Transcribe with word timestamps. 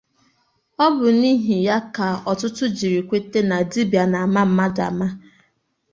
Ọ 0.83 0.85
bụ 0.97 1.07
n'ihi 1.19 1.55
ya 1.67 1.77
ka 1.95 2.05
ọtụtụ 2.31 2.65
jiri 2.77 2.99
kwete 3.07 3.39
na 3.49 3.57
dibịa 3.71 4.03
na-ama 4.11 4.41
mmadụ 4.47 4.81
ama 4.89 5.07